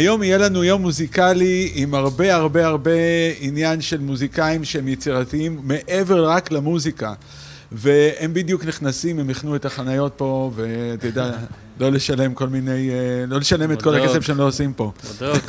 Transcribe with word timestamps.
היום 0.00 0.22
יהיה 0.22 0.38
לנו 0.38 0.64
יום 0.64 0.82
מוזיקלי 0.82 1.72
עם 1.74 1.94
הרבה 1.94 2.34
הרבה 2.34 2.66
הרבה 2.66 2.90
עניין 3.40 3.80
של 3.80 4.00
מוזיקאים 4.00 4.64
שהם 4.64 4.88
יצירתיים 4.88 5.60
מעבר 5.62 6.28
רק 6.28 6.52
למוזיקה. 6.52 7.12
והם 7.72 8.34
בדיוק 8.34 8.64
נכנסים, 8.64 9.18
הם 9.18 9.30
הכנו 9.30 9.56
את 9.56 9.64
החניות 9.64 10.12
פה, 10.16 10.50
ואתה 10.54 11.06
יודע, 11.06 11.32
לא 11.80 11.92
לשלם 11.92 12.34
כל 12.34 12.48
מיני, 12.48 12.90
אה, 12.90 13.26
לא 13.26 13.38
לשלם 13.38 13.72
את 13.72 13.82
כל. 13.82 13.94
הכסף 13.94 14.20
שהם 14.20 14.38
לא 14.38 14.46
עושים 14.46 14.72
פה. 14.72 14.92
בדוק. 15.16 15.44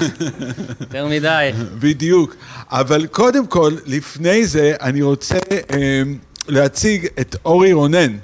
יותר 0.79 1.07
מדי. 1.07 1.51
בדיוק. 1.83 2.35
אבל 2.70 3.05
קודם 3.05 3.47
כל, 3.47 3.73
לפני 3.85 4.45
זה, 4.45 4.73
אני 4.81 5.01
רוצה 5.01 5.37
אה, 5.51 6.01
להציג 6.47 7.07
את 7.20 7.35
אורי 7.45 7.73
רונן. 7.73 8.17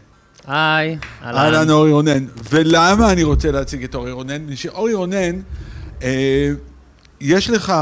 היי, 0.47 0.97
אהלן 1.23 1.69
אורי 1.69 1.91
רונן. 1.91 2.25
ולמה 2.49 3.11
אני 3.11 3.23
רוצה 3.23 3.51
להציג 3.51 3.83
את 3.83 3.95
אורי 3.95 4.11
רונן? 4.11 4.55
שאורי 4.55 4.93
רונן, 4.93 5.39
יש 7.21 7.49
לך 7.49 7.73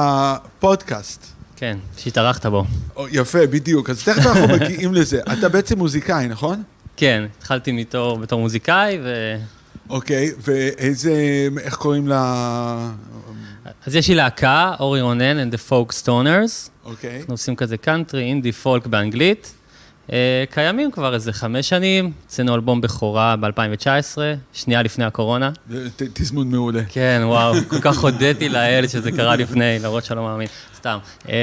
פודקאסט. 0.60 1.26
כן, 1.56 1.78
שהתארחת 1.98 2.46
בו. 2.46 2.64
יפה, 3.12 3.48
בדיוק. 3.48 3.90
אז 3.90 4.04
תכף 4.04 4.26
אנחנו 4.26 4.48
מגיעים 4.48 4.94
לזה. 4.94 5.20
אתה 5.34 5.50
בעצם 5.50 5.78
מוזיקאי, 5.78 6.28
נכון? 6.28 6.64
כן, 6.98 7.24
התחלתי 7.38 7.72
מתור, 7.72 8.18
בתור 8.18 8.40
מוזיקאי, 8.40 9.00
ו... 9.04 9.36
אוקיי, 9.90 10.32
ואיזה, 10.40 11.14
איך 11.60 11.76
קוראים 11.76 12.08
לה... 12.08 12.92
אז 13.86 13.96
יש 13.96 14.08
לי 14.08 14.16
להקה, 14.16 14.74
אורי 14.80 15.02
רונן 15.02 15.50
and 15.50 15.54
the 15.54 15.72
folk 15.72 16.04
stoners. 16.04 16.70
אוקיי. 16.86 17.20
אנחנו 17.20 17.34
עושים 17.34 17.56
כזה 17.56 17.78
קאנטרי, 17.78 18.24
אינדי, 18.24 18.52
פולק 18.52 18.88
באנגלית. 18.88 19.54
אה, 20.14 20.44
קיימים 20.50 20.92
כבר 20.92 21.14
איזה 21.14 21.34
חמש 21.34 21.70
שנים, 21.70 22.12
הוצאנו 22.24 22.56
אלבום 22.56 22.82
בכורה 22.82 23.36
ב-2019, 23.36 24.18
שנייה 24.54 24.84
לפני 24.84 25.06
הקורונה. 25.06 25.52
תזמון 25.98 26.52
מעולה. 26.52 26.82
כן, 26.90 27.22
וואו, 27.26 27.54
כל 27.70 27.82
כך 27.82 27.98
הודיתי 27.98 28.50
לאל 28.50 28.88
שזה 28.88 29.12
קרה 29.12 29.36
לפני, 29.36 29.80
למרות 29.80 30.06
שאני 30.06 30.18
לא 30.18 30.24
מאמין, 30.24 30.48
סתם. 30.78 30.98
אה, 31.30 31.36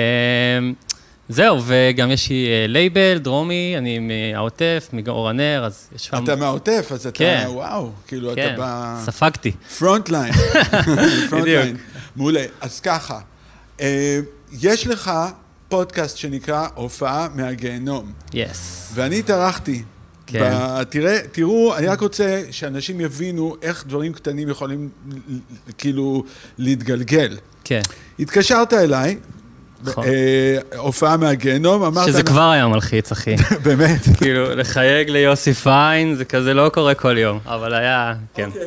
זהו, 1.29 1.61
וגם 1.67 2.11
יש 2.11 2.31
לי 2.31 2.47
אה, 2.47 2.67
לייבל, 2.69 3.19
דרומי, 3.19 3.75
אני 3.79 3.99
מהעוטף, 3.99 4.89
מאור 4.93 5.29
הנר, 5.29 5.65
אז 5.65 5.89
יש 5.97 6.05
שם... 6.05 6.25
אתה 6.25 6.37
מהעוטף, 6.37 6.89
אז 6.91 7.07
אתה, 7.07 7.19
כן. 7.19 7.45
וואו, 7.49 7.91
כאילו, 8.07 8.33
כן, 8.35 8.55
אתה 8.55 8.63
ב... 8.63 9.05
ספגתי. 9.05 9.53
front 9.79 10.09
line. 10.09 10.33
front 11.31 11.45
בדיוק. 11.45 11.79
מעולה. 12.17 12.45
אז 12.61 12.81
ככה, 12.81 13.19
יש 14.53 14.87
לך 14.87 15.11
פודקאסט 15.73 16.17
שנקרא 16.17 16.67
הופעה 16.75 17.29
מהגיהנום, 17.35 18.13
יס. 18.35 18.91
ואני 18.95 19.19
התארחתי. 19.19 19.83
כן. 20.27 20.41
ב- 20.41 20.83
תראה, 20.83 21.19
תראו, 21.33 21.77
אני 21.77 21.87
רק 21.87 22.01
רוצה 22.01 22.41
שאנשים 22.51 23.01
יבינו 23.01 23.57
איך 23.63 23.85
דברים 23.87 24.13
קטנים 24.13 24.49
יכולים 24.49 24.89
כאילו 25.79 26.25
להתגלגל. 26.59 27.37
כן. 27.65 27.81
התקשרת 28.19 28.73
אליי, 28.73 29.19
נכון. 29.83 30.05
אה, 30.05 30.79
הופעה 30.79 31.17
מהגיהנום, 31.17 31.83
אמרת... 31.83 32.07
שזה 32.07 32.23
כבר 32.23 32.51
היה 32.51 32.69
מלחיץ, 32.69 33.13
אחי. 33.13 33.37
באמת. 33.65 34.01
כאילו, 34.17 34.55
לחייג 34.55 35.11
ליוסי 35.11 35.55
פיין, 35.55 36.15
זה 36.15 36.25
כזה 36.25 36.55
לא 36.55 36.69
קורה 36.75 36.95
כל 36.95 37.19
יום, 37.19 37.39
אבל 37.47 37.75
היה, 37.75 38.15
כן. 38.35 38.51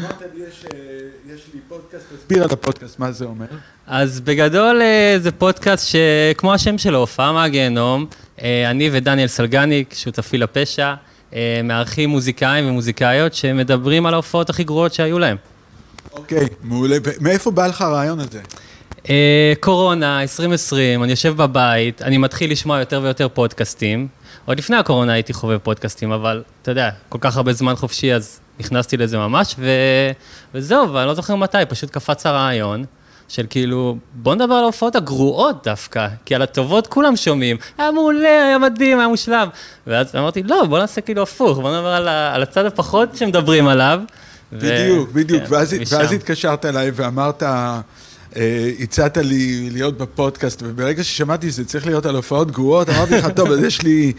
אמרת 0.00 0.22
לי, 0.34 0.42
יש 1.34 1.44
לי 1.54 1.60
פודקאסט, 1.68 2.04
תסביר 2.16 2.44
על 2.44 2.50
הפודקאסט, 2.52 2.98
מה 2.98 3.12
זה 3.12 3.24
אומר. 3.24 3.46
אז 3.86 4.20
בגדול 4.20 4.82
אה, 4.82 5.16
זה 5.18 5.32
פודקאסט 5.32 5.86
שכמו 5.88 6.54
השם 6.54 6.78
שלו, 6.78 6.98
הופעה 6.98 7.32
מהגיהנום, 7.32 8.06
אה, 8.42 8.70
אני 8.70 8.90
ודניאל 8.92 9.28
סלגניק, 9.28 9.94
שותפי 9.94 10.38
לפשע, 10.38 10.94
אה, 11.34 11.60
מארחים 11.64 12.10
מוזיקאים 12.10 12.68
ומוזיקאיות 12.68 13.34
שמדברים 13.34 14.06
על 14.06 14.14
ההופעות 14.14 14.50
הכי 14.50 14.64
גרועות 14.64 14.94
שהיו 14.94 15.18
להם. 15.18 15.36
אוקיי, 16.12 16.46
מעולה. 16.62 16.96
מאיפה 17.20 17.50
בא 17.50 17.66
לך 17.66 17.80
הרעיון 17.80 18.20
הזה? 18.20 18.40
אה, 19.10 19.52
קורונה, 19.60 20.22
2020, 20.22 21.02
אני 21.02 21.10
יושב 21.10 21.36
בבית, 21.36 22.02
אני 22.02 22.18
מתחיל 22.18 22.52
לשמוע 22.52 22.78
יותר 22.78 23.00
ויותר 23.02 23.28
פודקאסטים. 23.28 24.08
עוד 24.44 24.58
לפני 24.58 24.76
הקורונה 24.76 25.12
הייתי 25.12 25.32
חובב 25.32 25.58
פודקאסטים, 25.58 26.12
אבל 26.12 26.42
אתה 26.62 26.70
יודע, 26.70 26.90
כל 27.08 27.18
כך 27.20 27.36
הרבה 27.36 27.52
זמן 27.52 27.76
חופשי, 27.76 28.14
אז 28.14 28.40
נכנסתי 28.60 28.96
לזה 28.96 29.18
ממש, 29.18 29.54
ו... 29.58 29.70
וזהו, 30.54 30.92
ואני 30.92 31.06
לא 31.06 31.14
זוכר 31.14 31.36
מתי, 31.36 31.58
פשוט 31.68 31.90
קפץ 31.90 32.26
הרעיון. 32.26 32.84
של 33.28 33.46
כאילו, 33.50 33.96
בוא 34.14 34.34
נדבר 34.34 34.54
על 34.54 34.62
ההופעות 34.62 34.96
הגרועות 34.96 35.64
דווקא, 35.64 36.08
כי 36.24 36.34
על 36.34 36.42
הטובות 36.42 36.86
כולם 36.86 37.16
שומעים, 37.16 37.56
היה 37.78 37.90
מעולה, 37.90 38.46
היה 38.46 38.58
מדהים, 38.58 38.98
היה 38.98 39.08
מושלם. 39.08 39.48
ואז 39.86 40.16
אמרתי, 40.16 40.42
לא, 40.42 40.64
בוא 40.64 40.78
נעשה 40.78 41.00
כאילו 41.00 41.22
הפוך, 41.22 41.58
בוא 41.58 41.76
נדבר 41.76 41.88
על, 41.88 42.08
ה... 42.08 42.34
על 42.34 42.42
הצד 42.42 42.66
הפחות 42.66 43.16
שמדברים 43.16 43.68
עליו. 43.68 44.00
ו- 44.52 44.58
בדיוק, 44.58 45.12
בדיוק. 45.12 45.42
כן, 45.42 45.54
ואז, 45.54 45.74
משם. 45.74 45.96
ואז 45.96 46.12
התקשרת 46.12 46.64
אליי 46.64 46.90
ואמרת, 46.94 47.42
הצעת 48.80 49.16
לי 49.16 49.70
להיות 49.72 49.98
בפודקאסט, 49.98 50.62
וברגע 50.66 51.04
ששמעתי 51.04 51.50
שזה 51.50 51.64
צריך 51.64 51.86
להיות 51.86 52.06
על 52.06 52.16
הופעות 52.16 52.50
גרועות, 52.50 52.88
אמרתי 52.88 53.14
לך, 53.14 53.28
טוב, 53.36 53.50
אז 53.50 53.62
יש 53.62 53.82
לי, 53.82 54.12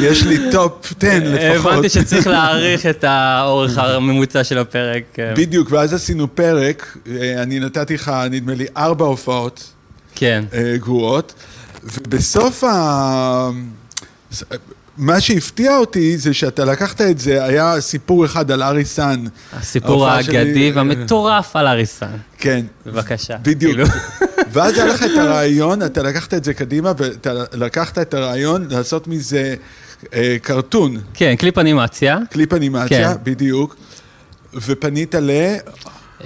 יש 0.00 0.22
לי 0.22 0.38
top 0.52 0.92
10 0.98 1.08
לפחות. 1.24 1.72
הבנתי 1.72 1.88
שצריך 1.88 2.26
להעריך 2.26 2.86
את 2.86 3.04
האורך 3.04 3.78
הממוצע 3.78 4.44
של 4.44 4.58
הפרק. 4.58 5.02
כן. 5.14 5.34
בדיוק, 5.36 5.72
ואז 5.72 5.94
עשינו 5.94 6.34
פרק, 6.34 6.96
אה, 7.08 7.42
אני 7.42 7.60
נתתי 7.60 7.94
לך, 7.94 8.12
נדמה 8.30 8.54
לי, 8.54 8.66
ארבע 8.76 9.04
הופעות 9.04 9.72
כן, 10.14 10.44
אה, 10.54 10.76
גרועות, 10.76 11.34
ובסוף 11.84 12.64
ה... 12.64 13.50
מה 14.98 15.20
שהפתיע 15.20 15.76
אותי 15.76 16.18
זה 16.18 16.34
שאתה 16.34 16.64
לקחת 16.64 17.00
את 17.00 17.18
זה, 17.18 17.44
היה 17.44 17.80
סיפור 17.80 18.24
אחד 18.24 18.50
על 18.50 18.62
ארי 18.62 18.84
סאן. 18.84 19.24
הסיפור 19.52 20.08
האגדי 20.08 20.72
והמטורף 20.74 21.56
על 21.56 21.66
אריסן. 21.66 22.16
כן. 22.38 22.66
בבקשה. 22.86 23.36
בדיוק. 23.42 23.72
כאילו. 23.72 23.86
ואז 24.52 24.78
היה 24.78 24.86
לך 24.86 25.02
את 25.02 25.18
הרעיון, 25.18 25.82
אתה 25.82 26.02
לקחת 26.02 26.34
את 26.34 26.44
זה 26.44 26.54
קדימה, 26.54 26.92
ואתה 26.98 27.32
לקחת 27.52 27.98
את 27.98 28.14
הרעיון 28.14 28.66
לעשות 28.70 29.08
מזה 29.08 29.54
אה, 30.14 30.36
קרטון, 30.42 30.96
כן, 31.14 31.34
קליפ 31.38 31.58
אנימציה. 31.58 32.18
קליפ 32.30 32.52
אנימציה, 32.52 33.14
כן. 33.14 33.20
בדיוק, 33.22 33.76
ופנית 34.54 35.14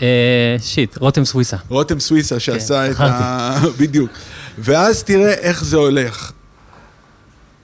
אה, 0.02 0.56
shit, 0.58 0.96
רותם 0.98 1.24
סוויסה. 1.24 1.56
לרותם 1.70 2.00
סוויסה 2.00 2.40
שעשה 2.40 2.86
את 2.86 2.92
זכרתי. 2.92 3.12
ה... 3.14 3.60
בדיוק. 3.80 4.10
ואז 4.58 5.02
תראה 5.02 5.32
איך 5.32 5.64
זה 5.64 5.76
הולך. 5.76 6.32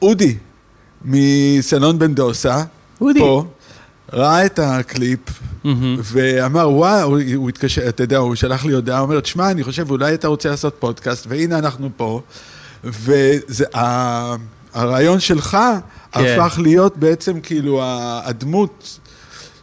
אודי, 0.03 0.37
מסלון 1.06 1.99
בן 1.99 2.15
דוסה, 2.15 2.62
אודי. 3.00 3.21
פה, 3.21 3.44
ראה 4.12 4.47
את 4.47 4.59
הקליפ, 4.59 5.21
מהמם. 5.65 5.97
ואמר, 6.03 6.71
וואו, 6.71 7.09
הוא, 7.09 7.21
הוא 7.34 7.49
התקשר, 7.49 7.89
אתה 7.89 8.03
יודע, 8.03 8.19
הוא 8.19 8.34
שלח 8.34 8.65
לי 8.65 8.72
הודעה, 8.72 8.99
הוא 8.99 9.05
אומר, 9.06 9.21
תשמע, 9.21 9.50
אני 9.50 9.65
חושב, 9.65 9.91
אולי 9.91 10.15
אתה 10.15 10.28
רוצה 10.28 10.50
לעשות 10.50 10.77
פודקאסט, 10.78 11.27
והנה 11.28 11.59
אנחנו 11.59 11.89
פה, 11.97 12.21
והרעיון 14.75 15.21
שלך 15.21 15.59
כן. 16.13 16.39
הפך 16.39 16.59
להיות 16.63 16.97
בעצם 16.97 17.41
כאילו 17.41 17.81
הדמות 18.25 18.98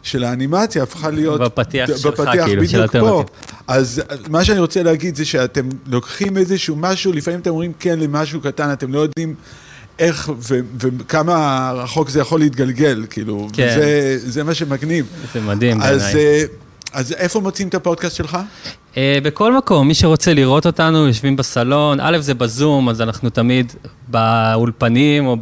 של 0.02 0.24
האנימציה, 0.24 0.82
הפכה 0.82 1.10
להיות... 1.10 1.40
בפתיח 1.40 1.86
שלך, 1.96 2.06
בפתיח, 2.06 2.44
כאילו, 2.44 2.68
של. 2.68 2.80
האלטרנטיב. 2.80 3.26
אז 3.66 4.02
מה 4.28 4.44
שאני 4.44 4.58
רוצה 4.58 4.82
להגיד 4.82 5.16
זה 5.16 5.24
שאתם 5.24 5.68
לוקחים 5.86 6.36
איזשהו 6.36 6.76
משהו, 6.76 7.12
לפעמים 7.12 7.40
אתם 7.40 7.50
אומרים 7.50 7.72
כן 7.78 7.98
למשהו 7.98 8.40
קטן, 8.40 8.72
אתם 8.72 8.92
לא 8.92 8.98
יודעים 8.98 9.34
איך 9.98 10.30
ו- 10.38 10.58
וכמה 10.80 11.70
רחוק 11.74 12.08
זה 12.08 12.20
יכול 12.20 12.40
להתגלגל, 12.40 13.04
כאילו, 13.10 13.48
כן. 13.52 13.74
וזה 13.78 14.30
זה 14.30 14.44
מה 14.44 14.54
שמגניב. 14.54 15.06
זה 15.34 15.40
מדהים 15.40 15.82
אז, 15.82 16.02
בעיניי. 16.02 16.24
אה, 16.24 16.44
אז 16.92 17.12
איפה 17.12 17.40
מוצאים 17.40 17.68
את 17.68 17.74
הפודקאסט 17.74 18.16
שלך? 18.16 18.38
אה, 18.96 19.18
בכל 19.22 19.56
מקום, 19.56 19.88
מי 19.88 19.94
שרוצה 19.94 20.34
לראות 20.34 20.66
אותנו, 20.66 21.06
יושבים 21.06 21.36
בסלון, 21.36 22.00
א', 22.00 22.18
זה 22.20 22.34
בזום, 22.34 22.88
אז 22.88 23.00
אנחנו 23.00 23.30
תמיד 23.30 23.72
באולפנים 24.08 25.26
או 25.26 25.36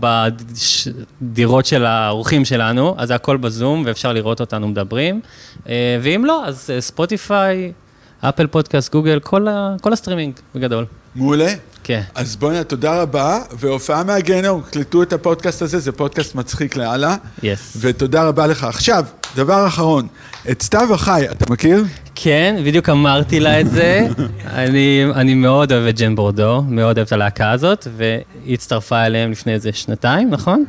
בדירות 1.22 1.66
של 1.66 1.84
האורחים 1.84 2.44
שלנו, 2.44 2.94
אז 2.98 3.08
זה 3.08 3.14
הכל 3.14 3.36
בזום, 3.36 3.82
ואפשר 3.86 4.12
לראות 4.12 4.40
אותנו 4.40 4.68
מדברים. 4.68 5.20
אה, 5.68 5.98
ואם 6.02 6.24
לא, 6.24 6.46
אז 6.46 6.70
ספוטיפיי, 6.80 7.72
אפל 8.20 8.46
פודקאסט, 8.46 8.92
גוגל, 8.92 9.20
כל, 9.20 9.48
ה- 9.48 9.74
כל 9.80 9.92
הסטרימינג 9.92 10.34
בגדול. 10.54 10.84
מעולה. 11.14 11.54
כן. 11.84 12.02
אז 12.14 12.36
בוא'נה, 12.36 12.64
תודה 12.64 13.02
רבה, 13.02 13.38
והופעה 13.58 14.04
מהגיהנום, 14.04 14.62
קלטו 14.70 15.02
את 15.02 15.12
הפודקאסט 15.12 15.62
הזה, 15.62 15.78
זה 15.78 15.92
פודקאסט 15.92 16.34
מצחיק 16.34 16.76
לאללה, 16.76 17.16
yes. 17.42 17.76
ותודה 17.80 18.24
רבה 18.24 18.46
לך. 18.46 18.64
עכשיו, 18.64 19.04
דבר 19.36 19.66
אחרון, 19.66 20.06
את 20.50 20.62
סתיו 20.62 20.94
החי, 20.94 21.24
אתה 21.30 21.52
מכיר? 21.52 21.84
כן, 22.14 22.56
בדיוק 22.64 22.88
אמרתי 22.88 23.40
לה 23.40 23.60
את 23.60 23.70
זה. 23.70 24.08
אני, 24.46 25.04
אני 25.14 25.34
מאוד 25.34 25.72
אוהב 25.72 25.86
את 25.86 25.98
ג'יין 25.98 26.14
בורדו, 26.14 26.62
מאוד 26.68 26.98
אוהב 26.98 27.06
את 27.06 27.12
הלהקה 27.12 27.50
הזאת, 27.50 27.86
והיא 27.96 28.54
הצטרפה 28.54 29.06
אליהם 29.06 29.30
לפני 29.30 29.52
איזה 29.52 29.70
שנתיים, 29.72 30.30
נכון? 30.30 30.64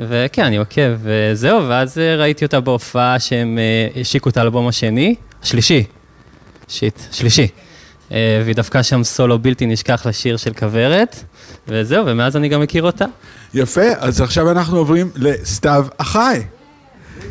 וכן, 0.00 0.44
אני 0.44 0.56
עוקב, 0.56 0.90
וזהו, 1.02 1.68
ואז 1.68 1.98
אה, 1.98 2.16
ראיתי 2.16 2.44
אותה 2.44 2.60
בהופעה 2.60 3.18
שהם 3.18 3.58
אה, 3.58 4.00
השיקו 4.00 4.28
את 4.28 4.36
האלבום 4.36 4.68
השני, 4.68 5.14
השלישי, 5.42 5.84
שיט, 6.68 7.00
שלישי. 7.12 7.48
אה, 8.12 8.40
והיא 8.44 8.54
דווקא 8.54 8.82
שם 8.82 9.04
סולו 9.04 9.38
בלתי 9.38 9.66
נשכח 9.66 10.06
לשיר 10.06 10.36
של 10.36 10.52
כוורת, 10.52 11.24
וזהו, 11.68 12.06
ומאז 12.06 12.36
אני 12.36 12.48
גם 12.48 12.60
מכיר 12.60 12.82
אותה. 12.82 13.04
יפה, 13.54 13.88
אז 13.98 14.20
עכשיו 14.20 14.50
אנחנו 14.50 14.78
עוברים 14.78 15.10
לסתיו 15.16 15.86
אחי. 15.98 16.40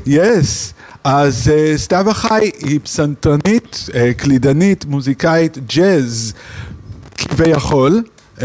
יס. 0.05 0.73
אז 1.03 1.51
uh, 1.51 1.77
סתיו 1.77 2.11
אחי 2.11 2.51
היא 2.59 2.79
פסנתרנית, 2.83 3.89
uh, 3.89 3.93
קלידנית, 4.17 4.85
מוזיקאית, 4.85 5.57
ג'אז, 5.75 6.33
כביכול, 7.17 8.03
uh, 8.37 8.41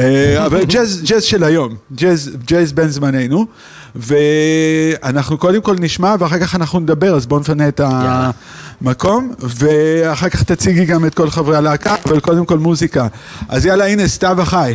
אבל 0.46 0.64
ג'אז, 0.72 1.02
ג'אז 1.04 1.24
של 1.24 1.44
היום, 1.44 1.76
ג'אז, 1.94 2.30
ג'אז 2.44 2.72
בין 2.72 2.88
זמננו, 2.88 3.46
ואנחנו 3.96 5.38
קודם 5.38 5.62
כל 5.62 5.76
נשמע 5.80 6.14
ואחר 6.18 6.38
כך 6.38 6.54
אנחנו 6.54 6.80
נדבר, 6.80 7.16
אז 7.16 7.26
בואו 7.26 7.40
נפנה 7.40 7.68
את 7.68 7.80
המקום, 8.80 9.32
ואחר 9.38 10.28
כך 10.28 10.42
תציגי 10.42 10.84
גם 10.84 11.06
את 11.06 11.14
כל 11.14 11.30
חברי 11.30 11.56
הלהקה, 11.56 11.94
אבל 12.06 12.20
קודם 12.20 12.46
כל 12.46 12.58
מוזיקה. 12.58 13.06
אז 13.48 13.66
יאללה, 13.66 13.86
הנה, 13.86 14.08
סתיו 14.08 14.42
אחי. 14.42 14.74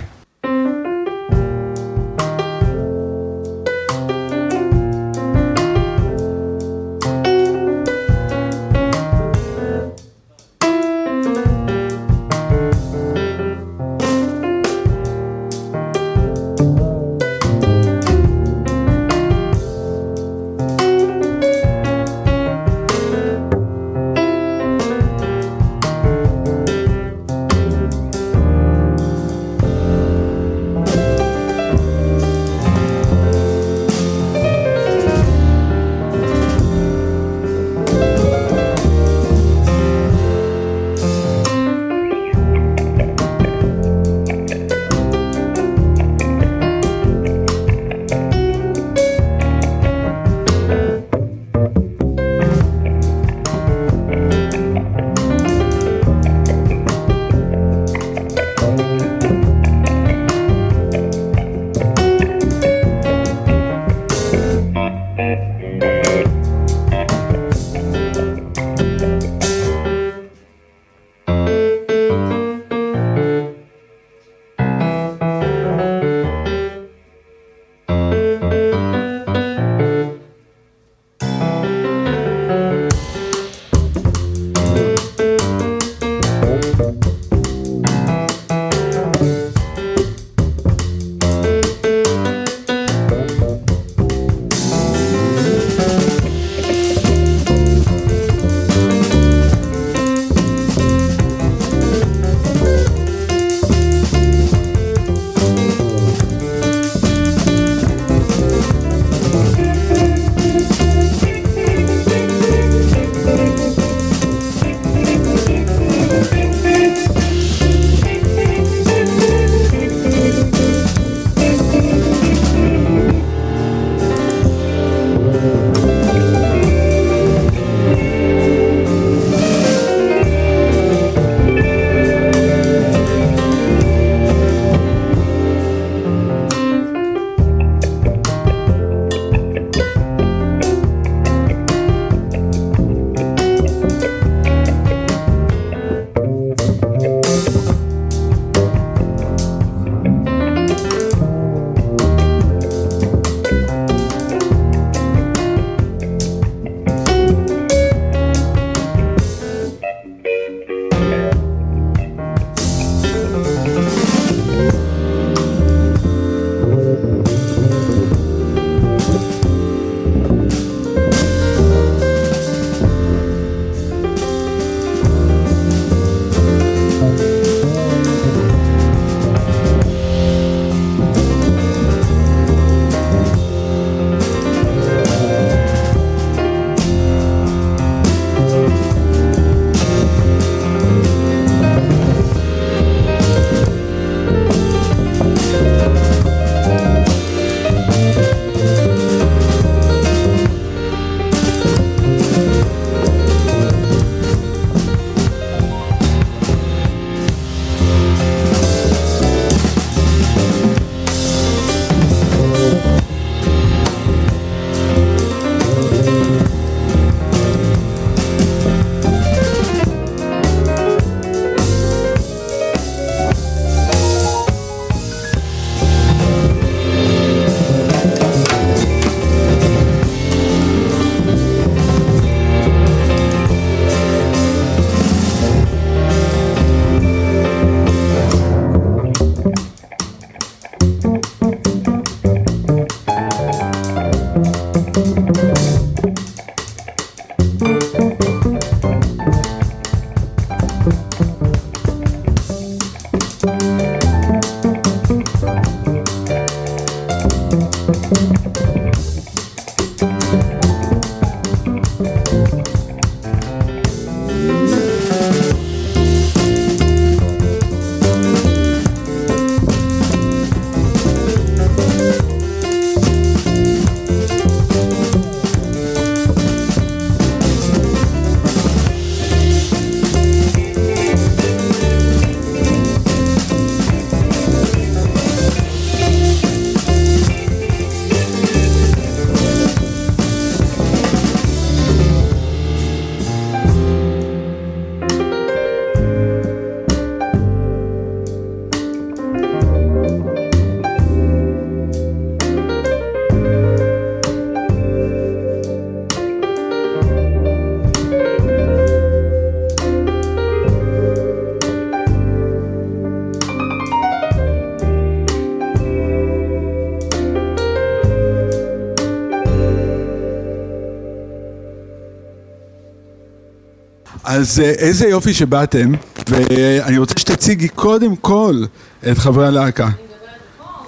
אז 324.39 324.59
אה, 324.59 324.69
איזה 324.69 325.07
יופי 325.07 325.33
שבאתם, 325.33 325.91
ואני 326.29 326.97
רוצה 326.97 327.13
שתציגי 327.19 327.67
קודם 327.67 328.15
כל 328.15 328.63
את 329.11 329.17
חברי 329.17 329.47
הלהקה. 329.47 329.87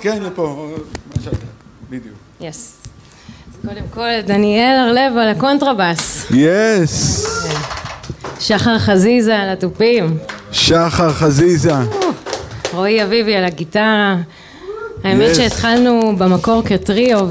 כן, 0.02 0.24
לפה, 0.24 0.70
מה 1.16 1.24
שאתה, 1.24 1.36
בדיוק. 1.90 2.16
Yes. 2.42 2.78
קודם 3.68 3.82
כל, 3.94 4.22
דניאל 4.26 4.76
הרלב 4.80 5.18
על 5.18 5.30
הקונטרבאס. 5.30 6.26
Yes! 6.32 7.28
שחר 8.40 8.80
חזיזה 8.80 9.38
על 9.38 9.50
התופים. 9.50 10.18
שחר 10.52 11.14
חזיזה. 11.14 11.74
רועי 12.74 13.04
אביבי 13.04 13.36
על 13.36 13.46
הגיטרה. 13.46 14.16
האמת 15.04 15.32
Yes. 15.32 15.36
שהתחלנו 15.36 16.16
במקור 16.18 16.62
כטריו, 16.66 17.28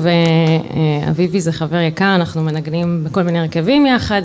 ואביבי 1.06 1.40
זה 1.40 1.52
חבר 1.52 1.76
יקר, 1.80 2.14
אנחנו 2.14 2.42
מנגנים 2.42 3.04
בכל 3.04 3.22
מיני 3.22 3.38
הרכבים 3.38 3.86
יחד, 3.86 4.22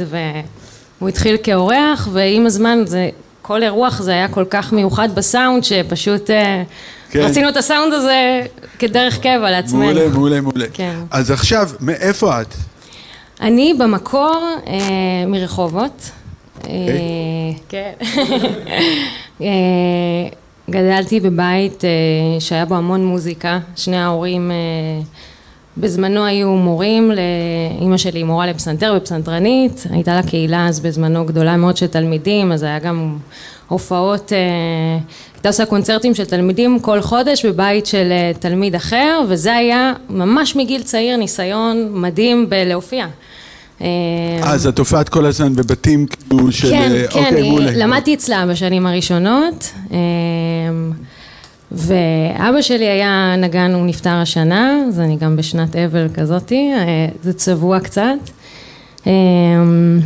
והוא 0.99 1.09
התחיל 1.09 1.37
כאורח, 1.43 2.07
ועם 2.11 2.45
הזמן 2.45 2.79
זה, 2.85 3.09
כל 3.41 3.63
אירוח 3.63 4.01
זה 4.01 4.11
היה 4.11 4.27
כל 4.27 4.45
כך 4.49 4.73
מיוחד 4.73 5.15
בסאונד, 5.15 5.63
שפשוט 5.63 6.29
אה, 6.29 6.63
כן. 7.09 7.19
רצינו 7.19 7.49
את 7.49 7.57
הסאונד 7.57 7.93
הזה 7.93 8.41
כדרך 8.79 9.19
קבע 9.19 9.51
לעצמנו. 9.51 9.83
מעולה, 9.83 10.07
מעולה, 10.07 10.41
מעולה. 10.41 10.65
כן. 10.73 10.95
אז 11.11 11.31
עכשיו, 11.31 11.69
מאיפה 11.79 12.41
את? 12.41 12.53
אני 13.41 13.73
במקור 13.79 14.57
אה, 14.67 14.73
מרחובות. 15.27 16.11
אה, 16.67 16.69
כן. 17.69 17.91
אה, 19.41 19.47
גדלתי 20.69 21.19
בבית 21.19 21.85
אה, 21.85 21.89
שהיה 22.39 22.65
בו 22.65 22.75
המון 22.75 23.05
מוזיקה. 23.05 23.59
שני 23.75 23.97
ההורים 23.97 24.51
אה, 24.51 24.55
בזמנו 25.77 26.25
היו 26.25 26.49
מורים, 26.49 27.11
לאימא 27.11 27.97
שלי 27.97 28.23
מורה 28.23 28.47
לפסנתר 28.47 28.93
ופסנתרנית, 28.97 29.83
הייתה 29.89 30.15
לה 30.15 30.23
קהילה 30.23 30.67
אז 30.67 30.79
בזמנו 30.79 31.25
גדולה 31.25 31.57
מאוד 31.57 31.77
של 31.77 31.87
תלמידים, 31.87 32.51
אז 32.51 32.63
היה 32.63 32.79
גם 32.79 33.17
הופעות, 33.67 34.33
אה, 34.33 34.37
הייתה 35.33 35.49
עושה 35.49 35.65
קונצרטים 35.65 36.15
של 36.15 36.25
תלמידים 36.25 36.79
כל 36.79 37.01
חודש 37.01 37.45
בבית 37.45 37.85
של 37.85 38.07
אה, 38.11 38.31
תלמיד 38.39 38.75
אחר, 38.75 39.21
וזה 39.29 39.55
היה 39.55 39.93
ממש 40.09 40.55
מגיל 40.55 40.83
צעיר 40.83 41.17
ניסיון 41.17 41.89
מדהים 41.91 42.49
בלהופיע. 42.49 43.07
אה, 43.81 43.87
אז 44.43 44.67
את 44.67 44.79
הופעת 44.79 45.09
כל 45.09 45.25
הזמן 45.25 45.55
בבתים 45.55 46.05
כאילו 46.05 46.51
של... 46.51 46.69
כן, 46.69 46.91
כן, 47.09 47.35
אוקיי. 47.35 47.75
למדתי 47.75 48.13
אצלה 48.13 48.45
בשנים 48.45 48.85
הראשונות, 48.85 49.71
ואבא 51.75 52.61
שלי 52.61 52.85
היה 52.89 53.35
נגן, 53.37 53.73
הוא 53.73 53.85
נפטר 53.85 54.09
השנה, 54.13 54.83
אז 54.87 54.99
אני 54.99 55.17
גם 55.17 55.35
בשנת 55.35 55.75
אבל 55.75 56.07
כזאתי, 56.13 56.71
אה, 56.77 57.07
זה 57.23 57.33
צבוע 57.33 57.79
קצת. 57.79 58.01
אמ, 59.07 59.99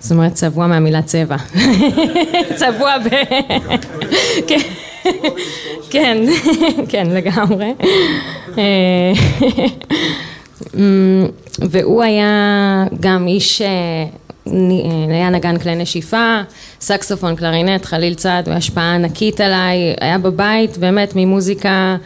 זאת 0.00 0.12
אומרת 0.12 0.32
צבוע 0.32 0.66
מהמילה 0.66 1.02
צבע. 1.02 1.36
צבוע 2.60 2.98
ב... 2.98 3.08
כן, 4.48 4.58
כן, 5.90 6.18
כן, 6.90 7.06
לגמרי. 7.10 7.74
אה, 8.58 9.12
אמ, 10.76 11.26
והוא 11.58 12.02
היה 12.02 12.84
גם 13.00 13.26
איש, 13.26 13.62
אה, 13.62 13.66
אה, 13.66 14.04
היה 15.10 15.30
נגן 15.30 15.58
כלי 15.58 15.74
נשיפה, 15.74 16.40
סקסופון, 16.80 17.36
קלרינט, 17.36 17.84
חליל 17.84 18.14
צד, 18.14 18.44
הוא 18.46 18.52
היה 18.52 18.58
השפעה 18.58 18.94
ענקית 18.94 19.40
עליי, 19.40 19.94
היה 20.00 20.18
בבית 20.18 20.78
באמת 20.78 21.12
ממוזיקה 21.16 21.96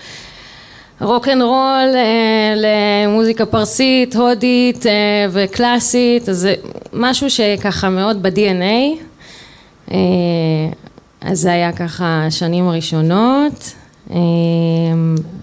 רוק 1.01 1.29
אנד 1.29 1.43
רול 1.43 1.95
אה, 1.95 2.55
למוזיקה 2.57 3.47
פרסית, 3.47 4.17
הודית 4.17 4.87
אה, 4.87 4.93
וקלאסית, 5.31 6.29
אז 6.29 6.37
זה 6.37 6.55
משהו 6.93 7.31
שככה 7.31 7.89
מאוד 7.89 8.23
ב-DNA. 8.23 9.03
אה, 9.91 9.97
אז 11.21 11.39
זה 11.39 11.53
היה 11.53 11.73
ככה 11.73 12.25
השנים 12.27 12.69
הראשונות, 12.69 13.73
אה, 14.11 14.17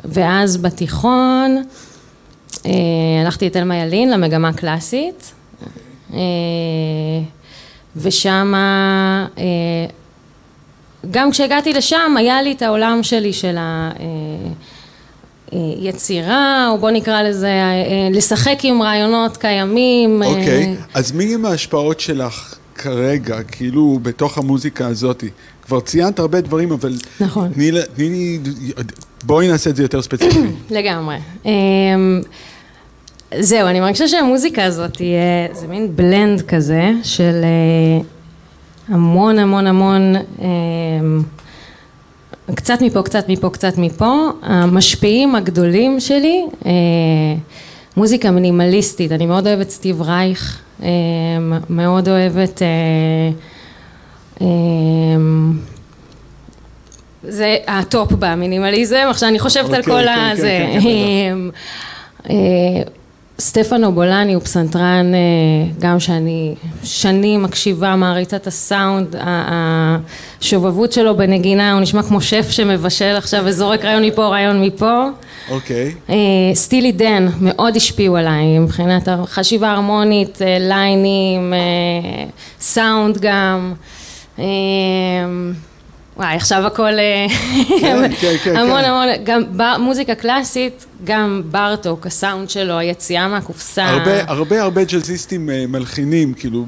ואז 0.05 0.57
בתיכון 0.57 1.63
אה, 2.65 2.71
הלכתי 3.23 3.45
לתלמה 3.45 3.77
ילין 3.77 4.11
למגמה 4.11 4.53
קלאסית, 4.53 5.31
אה, 5.31 5.44
ושם 7.95 8.53
גם 11.11 11.31
כשהגעתי 11.31 11.73
לשם 11.73 12.15
היה 12.17 12.41
לי 12.41 12.51
את 12.51 12.61
העולם 12.61 13.03
שלי 13.03 13.33
של 13.33 13.57
היצירה, 15.51 16.69
או 16.71 16.77
בוא 16.77 16.91
נקרא 16.91 17.21
לזה, 17.21 17.47
אה, 17.47 18.09
לשחק 18.11 18.57
עם 18.63 18.81
רעיונות 18.81 19.37
קיימים. 19.37 20.23
אה, 20.23 20.27
אוקיי, 20.27 20.75
אז 20.93 21.11
מי 21.11 21.33
הם 21.33 21.45
ההשפעות 21.45 21.99
שלך 21.99 22.55
כרגע, 22.75 23.43
כאילו, 23.43 23.99
בתוך 24.01 24.37
המוזיקה 24.37 24.87
הזאת? 24.87 25.23
כבר 25.65 25.79
ציינת 25.79 26.19
הרבה 26.19 26.41
דברים, 26.41 26.71
אבל... 26.71 26.93
נכון. 27.19 27.51
תני 27.53 27.71
לי... 27.97 28.39
בואי 29.23 29.47
נעשה 29.47 29.69
את 29.69 29.75
זה 29.75 29.83
יותר 29.83 30.01
ספציפי. 30.01 30.39
לגמרי. 30.77 31.17
זהו, 33.39 33.67
אני 33.67 33.79
מרגישה 33.79 34.07
שהמוזיקה 34.07 34.63
הזאת 34.63 34.97
היא, 34.97 35.15
אה, 35.15 35.47
זה 35.53 35.67
מין 35.67 35.95
בלנד 35.95 36.41
כזה 36.41 36.91
של 37.03 37.41
אה, 37.43 38.05
המון 38.87 39.39
המון 39.39 39.67
המון, 39.67 40.15
אמ, 40.41 41.21
קצת 42.55 42.81
מפה, 42.81 43.03
קצת 43.03 43.29
מפה, 43.29 43.49
קצת 43.49 43.77
מפה. 43.77 44.29
המשפיעים 44.41 45.35
הגדולים 45.35 45.99
שלי, 45.99 46.45
אה, 46.65 46.71
מוזיקה 47.97 48.31
מינימליסטית, 48.31 49.11
אני 49.11 49.25
מאוד 49.25 49.47
אוהבת 49.47 49.69
סטיב 49.69 50.01
רייך, 50.01 50.61
אה, 50.83 50.87
מאוד 51.69 52.09
אוהבת... 52.09 52.61
אה, 52.61 54.47
זה 57.27 57.57
הטופ 57.67 58.11
במינימליזם, 58.11 59.07
עכשיו 59.09 59.29
אני 59.29 59.39
חושבת 59.39 59.73
על 59.73 59.79
אוקיי, 59.79 59.93
כל, 59.93 60.01
כן, 60.01 60.07
ה... 60.07 60.33
כן, 60.41 61.37
סטפנו 63.39 63.91
בולני 63.91 64.33
הוא 64.33 64.43
פסנתרן, 64.43 65.11
אה, 65.13 65.19
גם 65.79 65.99
שאני 65.99 66.55
שנים 66.83 67.43
מקשיבה, 67.43 67.95
מעריצה 67.95 68.35
את 68.35 68.47
הסאונד, 68.47 69.15
השובבות 69.19 70.91
שלו 70.91 71.17
בנגינה, 71.17 71.73
הוא 71.73 71.81
נשמע 71.81 72.03
כמו 72.03 72.21
שף 72.21 72.47
שמבשל 72.49 73.15
עכשיו 73.17 73.43
וזורק 73.45 73.85
רעיון 73.85 74.03
מפה, 74.05 74.27
רעיון 74.27 74.61
מפה. 74.61 75.07
אוקיי. 75.49 75.95
אה, 76.09 76.15
סטילי 76.53 76.91
דן 76.91 77.27
מאוד 77.41 77.75
השפיעו 77.75 78.17
עליי 78.17 78.59
מבחינת 78.59 79.07
החשיבה 79.07 79.67
ההרמונית, 79.67 80.41
אה, 80.41 80.57
ליינים, 80.59 81.53
סאונד 82.59 83.17
גם. 83.21 83.73
וואי, 86.17 86.35
עכשיו 86.35 86.65
הכל... 86.65 86.99
אה, 86.99 87.25
כן, 87.81 88.11
כן, 88.21 88.35
כן, 88.43 88.55
המון 88.55 88.81
כן. 88.81 88.89
המון, 88.89 89.07
גם 89.23 89.43
במוזיקה 89.55 90.15
קלאסית, 90.15 90.85
גם 91.03 91.41
בארטוק, 91.51 92.05
הסאונד 92.05 92.49
שלו, 92.49 92.77
היציאה 92.77 93.27
מהקופסה. 93.27 93.85
הרבה, 93.85 94.21
הרבה, 94.27 94.61
הרבה 94.61 94.83
ג'אזיסטים 94.83 95.49
אה, 95.49 95.65
מלחינים, 95.67 96.33
כאילו, 96.33 96.65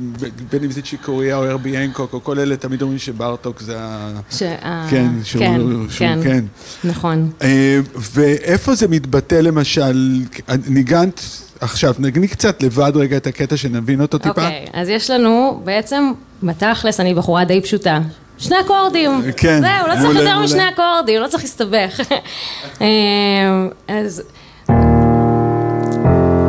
בין 0.51 0.63
אם 0.63 0.72
זה 0.72 0.82
צ'יקוריה 0.82 1.38
או 1.38 1.46
הרבי 1.46 1.77
הנקוק, 1.77 2.13
או 2.13 2.24
כל 2.24 2.39
אלה 2.39 2.58
תמיד 2.58 2.82
אומרים 2.82 3.00
שברטוק 3.00 3.62
זה 3.62 3.75
ה... 3.80 4.20
ש- 4.32 4.44
כן, 4.89 5.08
שהוא 5.24 5.44
כן, 5.44 5.62
שהוא 5.89 5.89
כן, 6.00 6.20
כן. 6.24 6.44
נכון. 6.84 7.32
אה, 7.42 7.80
ואיפה 7.96 8.75
זה 8.75 8.88
מתבטא 8.88 9.36
למשל, 9.36 10.22
ניגנת 10.68 11.22
עכשיו, 11.60 11.94
נגני 12.00 12.27
קצת 12.27 12.63
לבד 12.63 12.92
רגע 12.96 13.18
את 13.18 13.27
הקטע 13.27 13.58
שנבין 13.58 14.01
אותו 14.01 14.18
טיפה. 14.18 14.30
אוקיי, 14.30 14.66
אז 14.74 14.89
יש 14.89 15.10
לנו 15.10 15.62
בעצם, 15.63 16.12
בתכלס, 16.44 17.00
אני 17.00 17.13
בחורה 17.13 17.46
די 17.46 17.62
פשוטה. 17.62 18.00
שני 18.38 18.56
אקורדים. 18.60 19.22
כן, 19.38 19.62
זהו, 19.62 19.88
לא 19.88 19.94
צריך 20.01 20.20
יותר. 20.20 20.39
משני 20.39 20.70
אקורדים, 20.70 21.22
לא 21.22 21.27
צריך 21.27 21.44
להסתבך. 21.44 22.00
אמ, 22.82 23.70
אז... 23.88 24.24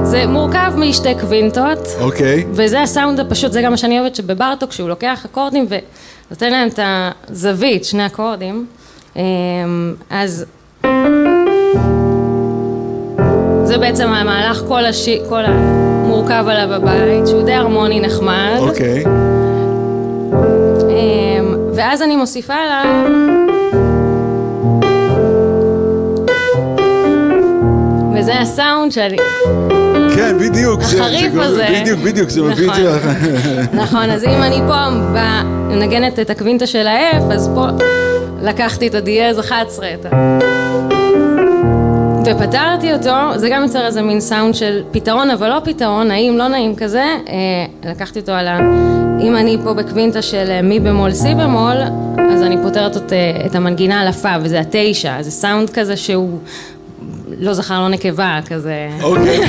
זה 0.02 0.26
מורכב 0.26 0.72
משתי 0.76 1.14
קווינטות, 1.20 1.78
אוקיי. 2.00 2.44
וזה 2.50 2.82
הסאונד 2.82 3.20
הפשוט, 3.20 3.52
זה 3.52 3.62
גם 3.62 3.70
מה 3.70 3.76
שאני 3.76 4.00
אוהבת 4.00 4.14
שבברטוק, 4.14 4.72
שהוא 4.72 4.88
לוקח 4.88 5.24
אקורדים 5.24 5.66
ונותן 6.30 6.50
להם 6.50 6.68
את 6.68 6.78
הזווית, 6.82 7.84
שני 7.84 8.06
אקורדים. 8.06 8.66
אמ, 9.16 9.22
אז... 10.10 10.44
זה 13.64 13.78
בעצם 13.78 14.08
המהלך 14.08 14.62
כל, 14.68 14.84
השי, 14.84 15.20
כל 15.28 15.42
המורכב 15.44 16.44
עליו 16.48 16.80
בבית, 16.80 17.26
שהוא 17.26 17.42
די 17.42 17.52
הרמוני 17.52 18.00
נחמד. 18.00 18.56
אוקיי. 18.58 19.04
אמ, 19.06 19.37
ואז 21.78 22.02
אני 22.02 22.16
מוסיפה 22.16 22.54
לה... 22.54 22.82
וזה 28.14 28.40
הסאונד 28.40 28.92
שאני... 28.92 29.16
כן, 30.16 30.38
בדיוק. 30.38 30.80
החריף 30.80 31.32
זה- 31.32 31.42
הזה. 31.42 31.66
בדיוק, 31.80 32.00
בדיוק, 32.00 32.28
זה 32.28 32.42
מביא 32.42 32.70
את 32.70 32.74
זה. 32.74 32.98
נכון, 33.82 34.10
אז 34.10 34.24
אם 34.24 34.42
אני 34.42 34.60
פה 34.68 34.90
מנגנת 35.68 36.18
את 36.18 36.30
הקווינטה 36.30 36.66
של 36.66 36.86
ה-F, 36.86 37.32
אז 37.34 37.50
פה 37.54 37.66
לקחתי 38.42 38.86
את 38.88 38.94
הדיאז 38.94 39.38
11, 39.40 39.88
את 39.94 40.06
ה... 40.12 40.38
ופתרתי 42.26 42.92
אותו, 42.92 43.10
זה 43.36 43.48
גם 43.48 43.62
יוצר 43.62 43.86
איזה 43.86 44.02
מין 44.02 44.20
סאונד 44.20 44.54
של 44.54 44.82
פתרון, 44.90 45.30
אבל 45.30 45.48
לא 45.48 45.60
פתרון, 45.64 46.08
נעים, 46.08 46.38
לא 46.38 46.48
נעים 46.48 46.76
כזה, 46.76 47.04
אה, 47.28 47.34
לקחתי 47.90 48.18
אותו 48.20 48.32
על 48.32 48.48
ה... 48.48 48.58
אם 49.20 49.36
אני 49.36 49.56
פה 49.64 49.74
בקווינטה 49.74 50.22
של 50.22 50.46
אה, 50.48 50.62
מי 50.62 50.80
במול, 50.80 51.12
סי 51.12 51.34
במול, 51.34 51.76
אז 52.32 52.42
אני 52.42 52.56
פותרת 52.62 52.96
את, 52.96 53.12
אה, 53.12 53.46
את 53.46 53.54
המנגינה 53.54 54.00
על 54.00 54.08
הפה, 54.08 54.34
וזה 54.42 54.60
התשע, 54.60 55.22
זה 55.22 55.30
סאונד 55.30 55.70
כזה 55.70 55.96
שהוא 55.96 56.38
לא 57.38 57.54
זכר, 57.54 57.80
לא 57.80 57.88
נקבה, 57.88 58.40
כזה... 58.46 58.88
אוקיי. 59.02 59.40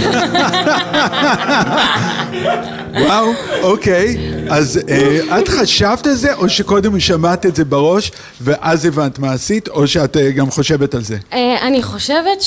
וואו, 3.06 3.32
אוקיי. 3.62 4.18
אז 4.50 4.80
אה, 4.90 5.40
את 5.40 5.48
חשבת 5.48 6.08
על 6.08 6.14
זה, 6.14 6.34
או 6.34 6.50
שקודם 6.50 7.00
שמעת 7.00 7.46
את 7.46 7.56
זה 7.56 7.66
בראש, 7.66 8.12
ואז 8.42 8.86
הבנת 8.86 9.20
מה 9.20 9.32
עשית, 9.34 9.68
או 9.68 9.88
שאת 9.88 10.18
אה, 10.18 10.32
גם 10.32 10.52
חושבת 10.52 10.96
על 10.96 11.02
זה? 11.02 11.18
אה, 11.34 11.68
אני 11.68 11.84
חושבת 11.84 12.42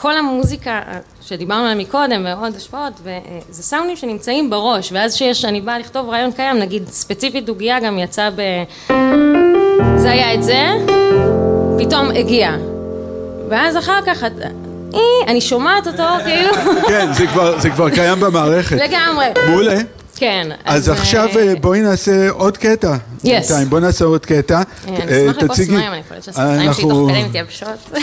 שכל 0.00 0.16
המוזיקה 0.16 0.80
שדיברנו 1.22 1.62
עליה 1.64 1.74
מקודם, 1.74 2.24
ועוד 2.26 2.56
השפעות, 2.56 2.92
אה, 3.06 3.18
זה 3.50 3.62
סאונדים 3.62 3.96
שנמצאים 3.96 4.50
בראש, 4.50 4.92
ואז 4.92 5.14
שיש, 5.14 5.44
אני 5.44 5.60
באה 5.60 5.78
לכתוב 5.78 6.08
רעיון 6.10 6.32
קיים, 6.32 6.58
נגיד 6.58 6.88
ספציפית 6.88 7.44
דוגיה 7.46 7.80
גם 7.80 7.98
יצא 7.98 8.30
ב... 8.36 8.40
זה 9.96 10.10
היה 10.10 10.34
את 10.34 10.42
זה, 10.42 10.64
פתאום 11.78 12.10
הגיע. 12.10 12.50
ואז 13.48 13.76
אחר 13.76 14.00
כך, 14.06 14.24
את- 14.24 14.32
אי, 14.94 14.98
אני 15.28 15.40
שומעת 15.40 15.86
אותו, 15.86 16.02
כאילו, 16.26 16.52
כן, 16.88 17.12
זה 17.12 17.26
כבר- 17.26 17.60
זה 17.60 17.70
כבר 17.70 17.90
קיים 17.90 18.20
במערכת. 18.20 18.76
לגמרי. 18.76 19.26
מעולה. 19.48 19.78
כן. 20.16 20.48
אז 20.64 20.88
עכשיו 20.88 21.28
אה, 21.36 21.48
אה, 21.48 21.54
בואי 21.60 21.80
נעשה 21.80 22.30
עוד 22.30 22.56
קטע. 22.56 22.96
בינתיים. 23.24 23.70
בואי 23.70 23.82
נעשה 23.82 24.04
עוד 24.04 24.26
קטע. 24.26 24.54
אה, 24.56 24.62
אה, 24.88 25.02
אני 25.02 25.30
אשמח 25.30 25.42
לכוס. 25.42 25.58
מים, 25.68 25.92
אני 25.92 26.02
חושבת 26.02 26.22
שהשפתיים 26.24 26.58
שלי 26.58 26.66
אנחנו- 26.68 26.90
תוך 26.90 27.10
כדי 27.10 27.24
מתייבשות. 27.24 27.90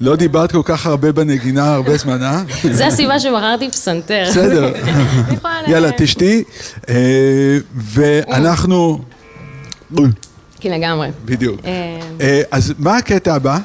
לא 0.00 0.16
דיברת 0.16 0.52
כל 0.52 0.62
כך 0.64 0.86
הרבה 0.86 1.12
בנגינה 1.12 1.74
הרבה 1.74 1.96
זמן, 1.96 2.22
אה? 2.22 2.42
זה 2.72 2.86
הסיבה 2.86 3.20
שבחרתי 3.20 3.70
פסנתר. 3.70 4.24
בסדר. 4.28 4.72
יאללה, 5.66 5.90
תשתי. 5.96 6.44
אה, 6.88 7.58
ואנחנו... 7.74 8.98
כן, 10.60 10.70
לגמרי. 10.70 11.08
בדיוק. 11.24 11.60
אה, 11.64 11.98
אה, 12.20 12.42
אז 12.50 12.74
מה 12.78 12.96
הקטע 12.96 13.34
הבא? 13.34 13.58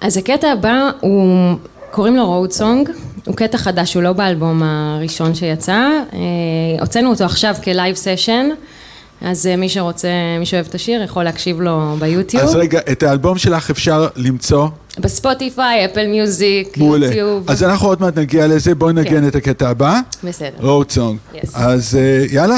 אז 0.00 0.16
הקטע 0.16 0.52
הבא 0.52 0.90
הוא, 1.00 1.54
קוראים 1.90 2.16
לו 2.16 2.26
Road 2.26 2.52
Song, 2.52 2.90
הוא 3.26 3.36
קטע 3.36 3.58
חדש, 3.58 3.94
הוא 3.94 4.02
לא 4.02 4.12
באלבום 4.12 4.62
הראשון 4.62 5.34
שיצא, 5.34 5.88
הוצאנו 6.80 7.10
אותו 7.10 7.24
עכשיו 7.24 7.54
כ 7.64 7.75
live 7.75 7.96
session, 7.96 8.48
אז 9.20 9.46
מי 9.46 9.68
שרוצה, 9.68 10.08
מי 10.38 10.46
שאוהב 10.46 10.66
את 10.68 10.74
השיר 10.74 11.02
יכול 11.02 11.24
להקשיב 11.24 11.60
לו 11.60 11.96
ביוטיוב, 11.98 12.42
אז 12.42 12.54
רגע, 12.54 12.80
את 12.92 13.02
האלבום 13.02 13.38
שלך 13.38 13.70
אפשר 13.70 14.08
למצוא. 14.16 14.68
בספוטיפיי, 14.98 15.84
Apple 15.84 16.06
Music, 16.06 16.78
מעולה. 16.78 17.06
יוטיוב, 17.06 17.50
אז 17.50 17.62
אנחנו 17.62 17.88
עוד 17.88 18.00
מעט 18.00 18.18
נגיע 18.18 18.46
לזה, 18.46 18.74
בואי 18.74 18.92
נגן 18.92 19.10
כן. 19.10 19.28
את 19.28 19.34
הקטע 19.34 19.68
הבא. 19.68 20.00
בסדר. 20.24 20.48
Road 20.60 20.90
Song. 20.90 21.18
Yes. 21.34 21.48
אז 21.54 21.98
אה, 22.00 22.24
יאללה. 22.30 22.56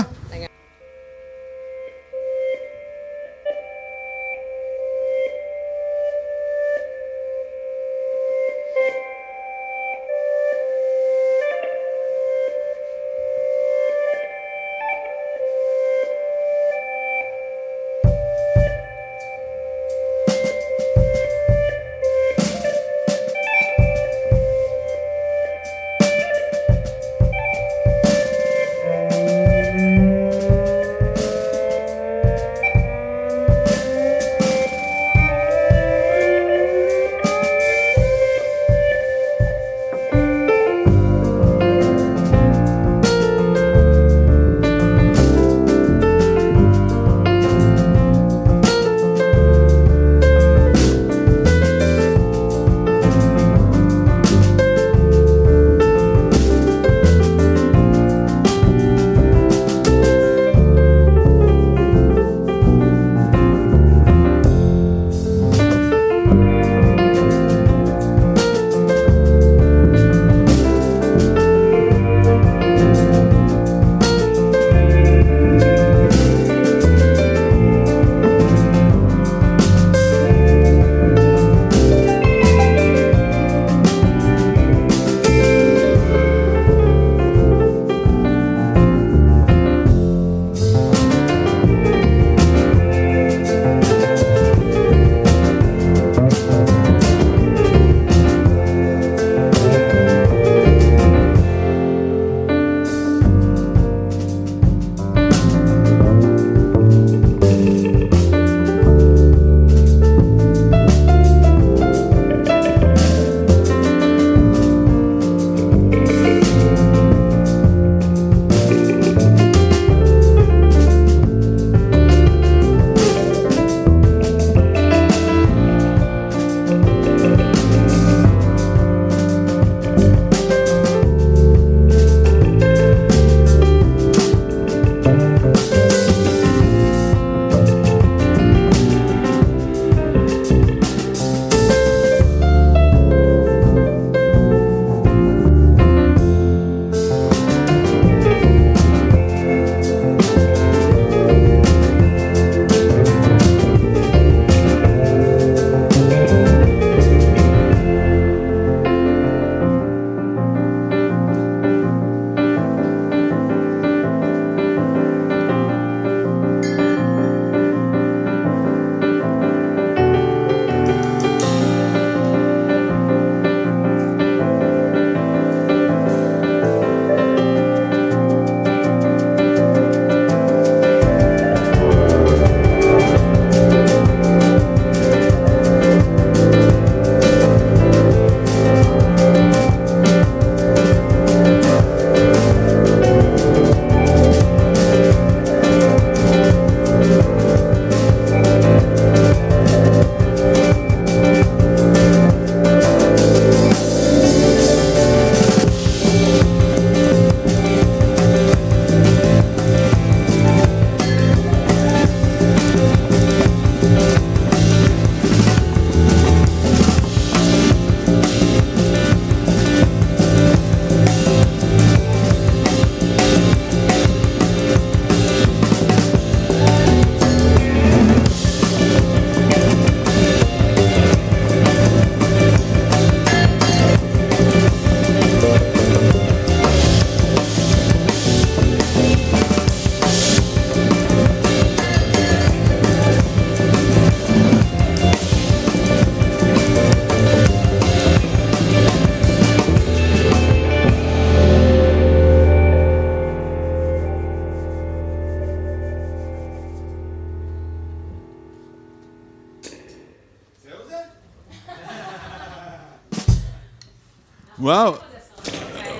וואו. 264.58 264.94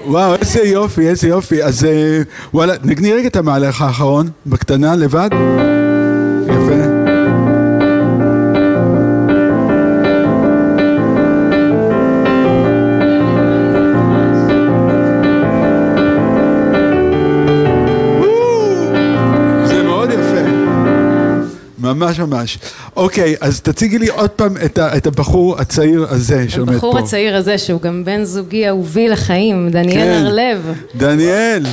וואו, 0.07 0.35
איזה 0.35 0.63
יופי, 0.63 1.09
איזה 1.09 1.29
יופי. 1.29 1.63
אז 1.63 1.85
אה, 1.85 2.23
וואלה, 2.55 2.75
נגני 2.85 3.13
רגע 3.13 3.29
את 3.29 3.37
המהלך 3.37 3.83
האחרון, 3.83 4.31
בקטנה, 4.47 4.97
לבד. 4.97 5.31
יפה. 6.47 7.05
ממש 21.79 22.19
ממש. 22.19 22.59
אוקיי, 22.97 23.35
אז 23.41 23.61
תציגי 23.61 23.99
לי 23.99 24.09
עוד 24.09 24.31
פעם 24.31 24.57
את, 24.65 24.79
ה, 24.79 24.97
את 24.97 25.07
הבחור 25.07 25.61
הצעיר 25.61 26.07
הזה 26.09 26.45
שעומד 26.49 26.69
פה. 26.69 26.75
הבחור 26.75 26.99
הצעיר 26.99 27.37
הזה, 27.37 27.59
שהוא 27.59 27.81
גם 27.81 28.05
בן 28.05 28.25
זוגי 28.25 28.69
אהובי 28.69 29.09
לחיים, 29.09 29.71
דניאל 29.71 29.95
כן. 29.95 30.25
הרלב. 30.27 30.73
דניאל. 30.95 31.67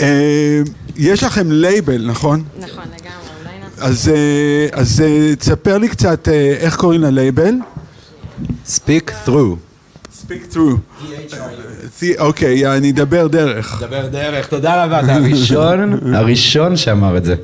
אה, 0.00 0.60
יש 0.96 1.22
לכם 1.22 1.52
לייבל, 1.52 2.06
נכון? 2.06 2.44
נכון, 2.58 2.84
לגמרי, 2.84 3.10
אולי 3.42 3.58
נעשה... 3.64 3.84
אז, 3.86 4.08
אה, 4.08 4.80
אז 4.80 5.00
אה, 5.00 5.36
תספר 5.36 5.78
לי 5.78 5.88
קצת 5.88 6.28
אה, 6.28 6.54
איך 6.60 6.76
קוראים 6.76 7.00
ללייבל. 7.00 7.54
Speak 8.66 9.10
through. 9.26 9.56
Speak 10.22 10.54
through. 10.54 11.00
אוקיי, 12.18 12.76
אני 12.76 12.90
אדבר 12.90 13.26
דרך. 13.26 13.82
דבר 13.82 14.06
דרך, 14.06 14.46
תודה 14.46 14.84
רבה, 14.84 15.00
אתה 15.00 15.14
הראשון, 15.14 15.98
הראשון 16.18 16.76
שאמר 16.76 17.16
את 17.16 17.24
זה. 17.24 17.34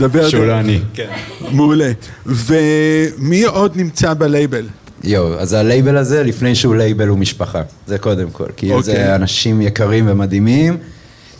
דבר 0.00 0.28
שהוא 0.28 0.44
לא. 0.44 0.60
אני. 0.60 0.80
כן. 0.94 1.08
מעולה. 1.50 1.92
ומי 2.26 3.44
עוד 3.44 3.76
נמצא 3.76 4.14
בלייבל? 4.14 4.66
יואו, 5.04 5.34
אז 5.34 5.52
הלייבל 5.52 5.96
הזה, 5.96 6.22
לפני 6.24 6.54
שהוא 6.54 6.76
לייבל 6.76 7.08
הוא 7.08 7.18
משפחה. 7.18 7.62
זה 7.86 7.98
קודם 7.98 8.30
כל. 8.30 8.46
כי 8.56 8.72
אוקיי. 8.72 8.82
זה 8.82 9.14
אנשים 9.14 9.62
יקרים 9.62 10.04
ומדהימים. 10.08 10.76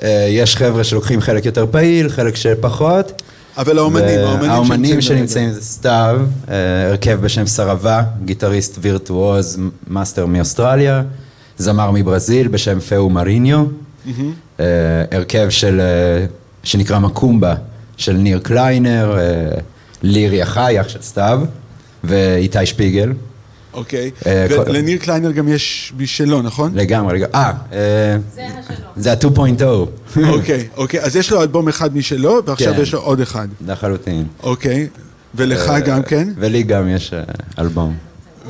אה, 0.02 0.26
יש 0.30 0.56
חבר'ה 0.56 0.84
שלוקחים 0.84 1.20
חלק 1.20 1.46
יותר 1.46 1.66
פעיל, 1.70 2.08
חלק 2.08 2.36
שפחות. 2.36 3.22
אבל 3.56 3.78
האומנים, 3.78 4.18
האומנים 4.18 4.50
האומנים 4.50 5.00
שנמצאים 5.00 5.52
זה 5.52 5.60
סתיו, 5.60 6.20
אה, 6.50 6.88
הרכב 6.88 7.18
בשם 7.20 7.46
סרבה, 7.46 8.02
גיטריסט 8.24 8.78
וירטואוז, 8.80 9.58
מאסטר 9.88 10.26
מאוסטרליה, 10.26 11.02
זמר 11.58 11.90
מברזיל 11.90 12.48
בשם 12.48 12.80
פאו 12.80 13.10
מריניו, 13.10 13.64
אה, 14.60 14.64
הרכב 15.12 15.46
של, 15.50 15.80
שנקרא 16.62 16.98
מקומבה 16.98 17.54
של 18.00 18.12
ניר 18.12 18.38
קליינר, 18.38 19.18
אה, 19.18 19.58
לירי 20.02 20.42
החי, 20.42 20.76
אח 20.80 20.88
של 20.88 21.02
סתיו, 21.02 21.40
ואיתי 22.04 22.66
שפיגל. 22.66 23.12
אוקיי. 23.74 24.10
אה, 24.26 24.46
ולניר 24.66 24.98
קליינר 24.98 25.30
גם 25.30 25.48
יש 25.48 25.92
משלו, 25.98 26.42
נכון? 26.42 26.72
לגמרי, 26.74 27.14
לגמרי. 27.18 27.30
אה, 27.34 27.52
אה, 27.72 28.16
זה 28.96 29.12
ה-2.0. 29.12 29.62
אוקיי, 30.28 30.68
אוקיי. 30.76 31.00
אז 31.00 31.16
יש 31.16 31.30
לו 31.32 31.42
אלבום 31.42 31.68
אחד 31.68 31.96
משלו, 31.96 32.40
ועכשיו 32.46 32.74
כן. 32.74 32.82
יש 32.82 32.92
לו 32.92 33.00
עוד 33.00 33.20
אחד. 33.20 33.48
לחלוטין. 33.66 34.24
אוקיי. 34.42 34.88
ולך 35.34 35.72
גם 35.86 36.02
כן? 36.02 36.28
ולי 36.36 36.62
גם 36.62 36.88
יש 36.88 37.14
אלבום. 37.58 37.96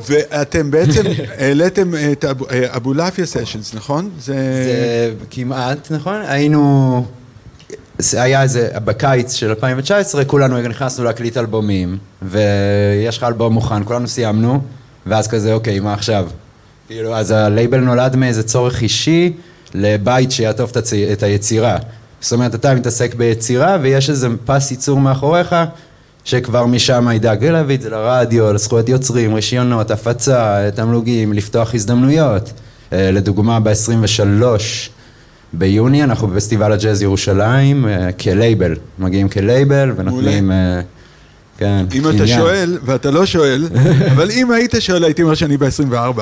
ואתם 0.09 0.71
בעצם 0.71 1.01
העליתם 1.39 1.91
את 2.11 2.25
אבו- 2.25 2.45
אבולעפיה 2.51 3.25
סשנס, 3.25 3.73
נכון? 3.73 4.09
זה... 4.19 4.33
זה 4.33 5.13
כמעט, 5.29 5.91
נכון? 5.91 6.21
היינו... 6.27 7.05
זה 7.99 8.21
היה 8.21 8.43
איזה, 8.43 8.69
בקיץ 8.85 9.33
של 9.33 9.49
2019, 9.49 10.25
כולנו 10.25 10.61
נכנסנו 10.61 11.03
להקליט 11.03 11.37
אלבומים, 11.37 11.97
ויש 12.21 13.17
לך 13.17 13.23
אלבום 13.23 13.53
מוכן, 13.53 13.83
כולנו 13.83 14.07
סיימנו, 14.07 14.61
ואז 15.05 15.27
כזה, 15.27 15.53
אוקיי, 15.53 15.79
מה 15.79 15.93
עכשיו? 15.93 16.27
כאילו, 16.87 17.15
אז 17.15 17.31
הלייבל 17.31 17.79
נולד 17.79 18.15
מאיזה 18.15 18.43
צורך 18.43 18.81
אישי 18.81 19.33
לבית 19.73 20.31
שיעטוף 20.31 20.71
את, 21.11 21.23
היצירה. 21.23 21.77
זאת 22.21 22.33
אומרת, 22.33 22.55
אתה 22.55 22.73
מתעסק 22.73 23.15
ביצירה, 23.15 23.77
ויש 23.81 24.09
איזה 24.09 24.27
פס 24.45 24.71
ייצור 24.71 24.99
מאחוריך, 24.99 25.55
שכבר 26.23 26.65
משם 26.65 27.07
ידאג 27.13 27.45
להביא 27.45 27.75
את 27.75 27.81
זה 27.81 27.89
לרדיו, 27.89 28.53
לזכויות 28.53 28.89
יוצרים, 28.89 29.33
רישיונות, 29.33 29.91
הפצה, 29.91 30.69
תמלוגים, 30.75 31.33
לפתוח 31.33 31.75
הזדמנויות. 31.75 32.51
אה, 32.93 33.11
לדוגמה, 33.11 33.59
ב-23 33.59 34.43
ביוני 35.53 36.03
אנחנו 36.03 36.27
בפסטיבל 36.27 36.71
הג'אז 36.71 37.01
ירושלים 37.01 37.87
אה, 37.87 38.11
כלייבל, 38.11 38.75
מגיעים 38.99 39.29
כלייבל 39.29 39.93
ונותנים... 39.95 40.51
אה, 40.51 40.81
כן, 41.57 41.85
אם 41.93 42.01
אתה 42.01 42.09
עניין. 42.09 42.27
שואל, 42.27 42.77
ואתה 42.85 43.11
לא 43.11 43.25
שואל, 43.25 43.67
אבל 44.13 44.31
אם 44.31 44.51
היית 44.51 44.75
שואל, 44.79 45.03
הייתי 45.03 45.21
אומר 45.23 45.33
שאני 45.33 45.57
ב-24. 45.57 46.21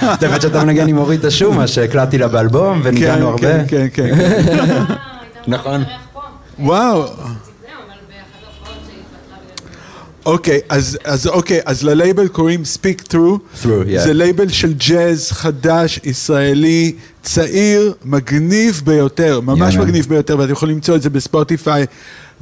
האמת 0.00 0.42
שאתה 0.42 0.64
מנגן 0.64 0.88
עם 0.88 0.98
אורית 0.98 1.24
אשומה 1.24 1.66
שהקלטתי 1.66 2.18
לה 2.18 2.28
באלבום 2.28 2.80
וניגנו 2.84 3.28
הרבה. 3.28 3.64
כן, 3.64 3.64
כן, 3.68 3.86
כן. 3.94 4.14
נכון. 5.46 5.82
וואו. 6.58 7.04
אוקיי, 10.26 10.60
אז, 10.68 10.98
אז 11.04 11.26
אוקיי, 11.26 11.60
אז 11.64 11.82
ללייבל 11.82 12.28
קוראים 12.28 12.62
Speak 12.62 13.12
Through. 13.12 13.62
Through, 13.62 13.66
yeah. 13.66 13.98
זה 13.98 14.12
לייבל 14.12 14.48
של 14.48 14.74
ג'אז 14.74 15.32
חדש, 15.32 16.00
ישראלי, 16.04 16.92
צעיר, 17.22 17.94
מגניב 18.04 18.82
ביותר, 18.84 19.40
ממש. 19.40 19.76
מגניב 19.76 20.06
ביותר, 20.08 20.38
ואתם 20.38 20.52
יכולים 20.52 20.74
למצוא 20.74 20.96
את 20.96 21.02
זה 21.02 21.10
בספוטיפיי. 21.10 21.86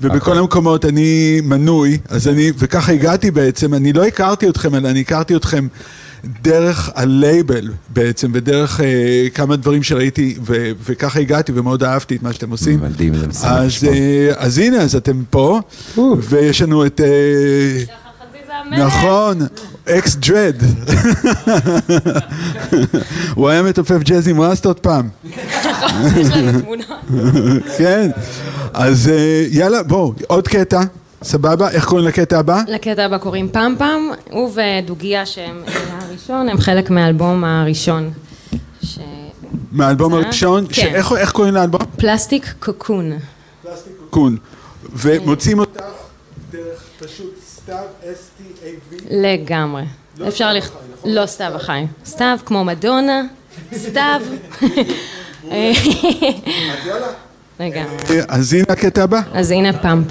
ובכל 0.00 0.30
אוקיי. 0.30 0.38
המקומות 0.38 0.84
אני 0.84 1.40
מנוי, 1.44 1.98
אז 2.08 2.28
אני, 2.28 2.52
וככה 2.58 2.92
הגעתי 2.92 3.30
בעצם, 3.30 3.74
אני 3.74 3.92
לא 3.92 4.04
הכרתי 4.04 4.48
אתכם, 4.48 4.74
אלא 4.74 4.88
אני 4.88 5.00
הכרתי 5.00 5.36
אתכם 5.36 5.66
דרך 6.42 6.90
הלייבל 6.94 7.70
בעצם, 7.88 8.30
ודרך 8.34 8.80
אה, 8.80 9.26
כמה 9.34 9.56
דברים 9.56 9.82
שראיתי, 9.82 10.36
ו, 10.46 10.70
וככה 10.84 11.20
הגעתי 11.20 11.52
ומאוד 11.54 11.82
אהבתי 11.82 12.16
את 12.16 12.22
מה 12.22 12.32
שאתם 12.32 12.50
עושים. 12.50 12.80
מדהים, 12.80 13.14
זה 13.14 13.26
משמח 13.26 13.44
אז, 13.44 13.66
לשמוע. 13.66 13.94
אה, 13.94 14.32
אז 14.36 14.58
הנה, 14.58 14.76
אז 14.76 14.96
אתם 14.96 15.22
פה, 15.30 15.60
ויש 16.18 16.62
לנו 16.62 16.86
את... 16.86 17.00
אה, 17.00 18.03
נכון, 18.70 19.38
אקס 19.88 20.16
דרד. 20.16 20.56
הוא 23.34 23.48
היה 23.48 23.62
מתופף 23.62 23.98
ג'אז 24.02 24.28
עם 24.28 24.40
רסטות 24.40 24.78
פעם. 24.80 25.08
כן. 27.78 28.10
אז 28.74 29.08
אה, 29.08 29.46
יאללה, 29.50 29.82
בואו, 29.82 30.12
עוד 30.26 30.48
קטע, 30.48 30.80
סבבה? 31.22 31.70
איך 31.70 31.84
קוראים 31.84 32.06
לקטע 32.08 32.38
הבא? 32.38 32.62
לקטע 32.68 33.04
הבא 33.04 33.18
קוראים 33.18 33.48
פעם 33.52 33.74
פעם, 33.78 34.10
הוא 34.30 34.50
ודוגיה 34.54 35.26
שהם 35.26 35.62
אה, 35.68 35.72
הראשון, 36.08 36.48
הם 36.48 36.58
חלק 36.58 36.90
מהאלבום 36.90 37.44
הראשון. 37.44 38.10
ש- 38.82 38.98
מהאלבום? 39.72 40.14
הראשון, 40.14 40.66
כן. 40.66 40.72
שאיך 40.74 41.12
איך 41.12 41.32
קוראים 41.32 41.54
לאלבום? 41.54 41.80
פלסטיק 41.96 42.54
קוקון. 42.60 43.12
קון. 44.10 44.36
ומוצאים 44.96 45.58
אותך 45.58 45.80
דרך 46.52 46.82
פשוט 46.98 47.34
סתיו, 47.54 47.76
S-T-A-V. 48.02 48.33
לגמרי. 49.10 49.82
אפשר 50.28 50.52
לכ... 50.52 50.70
לא 51.04 51.26
סתיו 51.26 51.52
החי. 51.56 51.84
סתיו 52.06 52.38
כמו 52.46 52.64
מדונה, 52.64 53.22
סתיו. 53.74 54.20
לגמרי. 57.60 57.96
אז 58.28 58.52
הנה 58.52 58.64
הקטע 58.68 59.02
הבא. 59.02 59.20
אז 59.32 59.50
הנה 59.50 59.78
פעם 59.82 60.04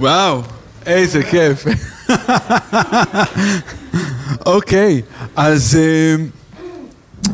וואו, 0.00 0.42
איזה 0.86 1.22
כיף. 1.22 1.64
אוקיי, 4.46 5.02
אז 5.36 5.78
אה, 5.80 6.24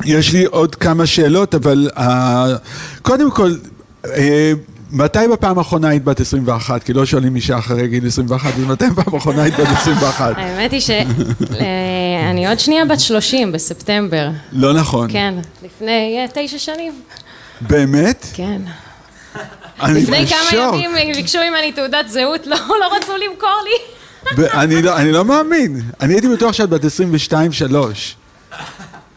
יש 0.05 0.33
לי 0.33 0.45
עוד 0.45 0.75
כמה 0.75 1.07
שאלות, 1.07 1.55
אבל 1.55 1.91
אה, 1.97 2.47
קודם 3.03 3.31
כל, 3.31 3.55
אה, 4.05 4.53
מתי 4.91 5.19
בפעם 5.33 5.59
האחרונה 5.59 5.89
היית 5.89 6.05
בת 6.05 6.21
21? 6.21 6.83
כי 6.83 6.93
לא 6.93 7.07
שואלים 7.07 7.37
אישה 7.37 7.59
אחרי 7.59 7.89
גיל 7.89 8.07
21, 8.07 8.53
אז 8.55 8.65
מתי 8.65 8.85
בפעם 8.91 9.15
האחרונה 9.15 9.43
היית 9.43 9.55
בת 9.55 9.69
21? 9.69 10.35
האמת 10.37 10.73
היא 10.73 10.81
שאני 10.81 12.49
עוד 12.49 12.59
שנייה 12.59 12.85
בת 12.85 13.01
30 13.01 13.53
בספטמבר. 13.53 14.29
לא 14.53 14.73
נכון. 14.75 15.13
כן, 15.13 15.35
לפני 15.63 16.27
תשע 16.35 16.59
שנים. 16.59 16.93
באמת? 17.61 18.27
כן. 18.35 18.63
לפני 19.83 20.27
כמה. 20.27 20.77
ימים 20.83 21.13
ביקשו 21.13 21.39
ממני 21.51 21.73
תעודת 21.73 22.09
זהות, 22.09 22.47
לא 22.47 22.57
לא 22.81 22.97
רצו 22.97 23.13
למכור 23.17 23.63
לי. 23.65 23.97
אני 24.55 24.83
לא, 24.83 24.97
אני 24.97 25.13
לא 25.13 25.25
מאמין. 25.25 25.81
אני 26.01 26.15
הייתי 26.15 26.29
בטוח 26.29 26.53
שאת 26.53 26.69
בת 26.69 26.81
22-3. 28.53 28.55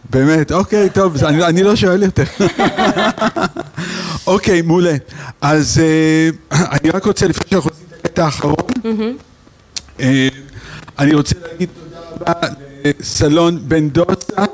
באמת, 0.09 0.51
אוקיי, 0.51 0.89
טוב, 0.89 1.23
אני, 1.23 1.45
אני 1.45 1.63
לא 1.63 1.75
שואל 1.75 2.03
יותר. 2.03 2.23
אוקיי, 4.27 4.61
מעולה. 4.61 4.95
אז 5.41 5.81
אה, 5.83 6.29
אני 6.51 6.89
רק 6.89 7.05
רוצה, 7.05 7.27
לפני 7.27 7.45
שאנחנו 7.49 7.69
עושים 7.69 7.85
את 7.91 8.05
הקטע 8.05 8.25
האחרון, 8.25 8.55
אה, 9.99 10.27
אני 10.99 11.13
רוצה 11.13 11.35
להגיד 11.41 11.69
תודה 11.73 12.31
רבה 12.33 12.47
לסלון 12.85 13.59
בן 13.69 13.89
דוסה! 13.89 14.45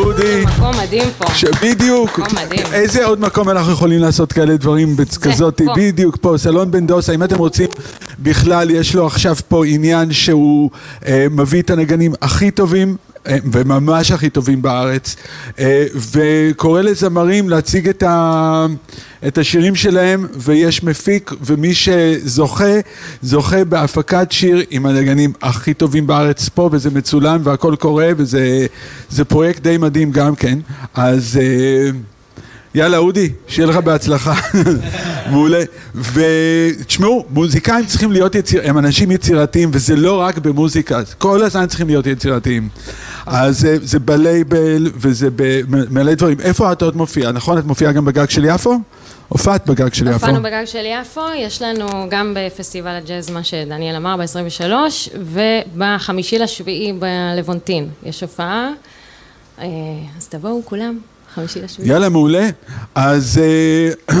אודי. 0.00 0.44
מקום 0.44 0.70
מדהים 0.82 1.08
פה. 1.18 1.34
שבדיוק, 1.34 2.18
מקום 2.18 2.38
מדהים. 2.44 2.66
איזה 2.72 3.04
עוד 3.04 3.20
מקום 3.20 3.50
אנחנו 3.50 3.72
יכולים 3.72 4.00
לעשות 4.00 4.32
כאלה 4.32 4.56
דברים 4.56 4.96
כזאת. 5.22 5.60
בדיוק 5.76 6.16
פה, 6.20 6.34
סלון 6.36 6.70
בן 6.70 6.86
דוסה, 6.86 7.14
אם 7.14 7.22
אתם 7.22 7.38
רוצים, 7.38 7.68
בכלל 8.18 8.70
יש 8.70 8.94
לו 8.94 9.06
עכשיו 9.06 9.36
פה 9.48 9.66
עניין 9.66 10.12
שהוא 10.12 10.70
אה, 11.06 11.26
מביא 11.30 11.62
את 11.62 11.70
הנגנים 11.70 12.12
הכי 12.22 12.50
טובים. 12.50 12.96
וממש 13.26 14.10
הכי 14.10 14.30
טובים 14.30 14.62
בארץ, 14.62 15.16
אה, 15.58 15.86
וקורא 16.12 16.82
לזמרים 16.82 17.48
להציג 17.48 17.88
את, 17.88 18.02
ה, 18.02 18.66
את 19.26 19.38
השירים 19.38 19.74
שלהם, 19.74 20.26
ויש 20.36 20.82
מפיק, 20.82 21.30
ומי 21.40 21.74
שזוכה, 21.74 22.74
זוכה 23.22 23.64
בהפקת 23.64 24.32
שיר 24.32 24.62
עם 24.70 24.86
הנגנים 24.86 25.32
הכי 25.42 25.74
טובים 25.74 26.06
בארץ 26.06 26.48
פה, 26.48 26.68
וזה 26.72 26.90
מצולם 26.90 27.40
והכל 27.44 27.74
קורה, 27.78 28.10
וזה 28.16 28.66
זה 29.10 29.24
פרויקט 29.24 29.62
די 29.62 29.76
מדהים 29.76 30.10
גם 30.10 30.34
כן, 30.34 30.58
אז... 30.94 31.40
אה, 31.42 31.90
יאללה, 32.74 32.98
אודי, 32.98 33.30
שיהיה 33.48 33.68
לך 33.68 33.76
בהצלחה. 33.76 34.34
מעולה. 35.30 35.62
ותשמעו, 35.94 37.24
מוזיקאים 37.30 37.86
צריכים 37.86 38.12
להיות 38.12 38.34
יציר... 38.34 38.60
הם 38.64 38.78
אנשים 38.78 39.10
יצירתיים, 39.10 39.70
וזה 39.72 39.96
לא 39.96 40.20
רק 40.20 40.38
במוזיקה, 40.38 41.00
כל 41.18 41.42
הזמן 41.42 41.66
צריכים 41.66 41.86
להיות 41.86 42.06
יצירתיים. 42.06 42.68
אז 43.26 43.60
זה, 43.60 43.76
זה 43.82 43.98
בלייבל, 43.98 44.90
וזה 44.94 45.28
במלא 45.36 46.14
דברים. 46.14 46.40
איפה 46.40 46.72
את 46.72 46.82
עוד 46.82 46.96
מופיעה? 46.96 47.32
נכון? 47.32 47.58
את 47.58 47.64
מופיעה 47.64 47.92
גם 47.92 48.04
בגג 48.04 48.30
של 48.30 48.44
יפו? 48.44 48.80
הופעת 49.28 49.66
בגג 49.66 49.92
של 49.92 50.06
יפו. 50.06 50.14
הופענו 50.14 50.42
בגג 50.42 50.64
של 50.64 50.84
יפו, 51.00 51.20
יש 51.36 51.62
לנו 51.62 51.86
גם 52.10 52.36
בפסטיבל 52.36 52.90
הג'אז, 52.90 53.30
מה 53.30 53.44
שדניאל 53.44 53.96
אמר, 53.96 54.16
ב-23, 54.16 54.72
ובחמישי 55.20 56.38
לשביעי 56.38 56.92
בלוונטין 56.92 57.88
יש 58.02 58.20
הופעה. 58.20 58.70
אה, 59.58 59.66
אז 60.18 60.28
תבואו 60.28 60.62
כולם, 60.64 60.98
חמישי 61.34 61.62
לשביעי. 61.62 61.88
יאללה, 61.88 62.08
מעולה. 62.08 62.48
אז 62.94 63.40
אה, 63.42 64.14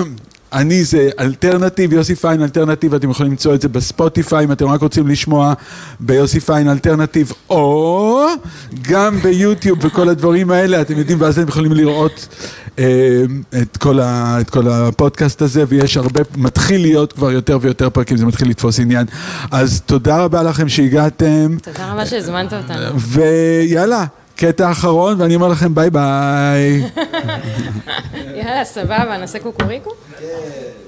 אני 0.54 0.84
זה 0.84 1.10
Alternative, 1.20 1.92
יוסי 1.92 2.14
פיין 2.14 2.42
Alternative, 2.42 2.94
אתם 2.94 3.10
יכולים 3.10 3.32
למצוא 3.32 3.54
את 3.54 3.60
זה 3.60 3.68
בספוטיפיי, 3.68 4.44
אם 4.44 4.52
אתם 4.52 4.66
רק 4.66 4.80
רוצים 4.80 5.08
לשמוע 5.08 5.54
ביוסי 6.00 6.40
פיין 6.40 6.68
Alternative, 6.68 7.32
או 7.50 8.26
גם 8.82 9.18
ביוטיוב 9.18 9.78
וכל 9.82 10.08
הדברים 10.08 10.50
האלה, 10.50 10.80
אתם 10.80 10.98
יודעים, 10.98 11.20
ואז 11.20 11.38
אתם 11.38 11.48
יכולים 11.48 11.72
לראות 11.72 12.28
אה, 12.78 13.22
את 13.62 13.76
כל, 13.76 14.00
ה, 14.00 14.40
את 14.40 14.50
כל 14.50 14.68
הפודקאסט 14.68 15.42
הזה, 15.42 15.64
ויש 15.68 15.96
הרבה, 15.96 16.20
מתחיל 16.36 16.80
להיות 16.80 17.12
כבר 17.12 17.30
יותר 17.30 17.58
ויותר 17.60 17.90
פרקים, 17.90 18.16
זה 18.16 18.26
מתחיל 18.26 18.48
לתפוס 18.48 18.80
עניין. 18.80 19.06
אז 19.50 19.82
תודה 19.86 20.24
רבה 20.24 20.42
לכם 20.42 20.68
שהגעתם, 20.68 21.56
תודה 21.62 21.92
רבה 21.92 22.06
שהזמנת 22.06 22.52
אותנו. 22.52 23.00
ויאללה. 23.00 24.04
קטע 24.36 24.70
אחרון, 24.70 25.20
ואני 25.20 25.34
אומר 25.34 25.48
לכם 25.48 25.74
ביי 25.74 25.90
ביי. 25.90 26.82
יאללה, 28.38 28.64
סבבה, 28.64 29.18
נעשה 29.18 29.38
קוקוריקו? 29.38 29.90
Thank 29.90 30.83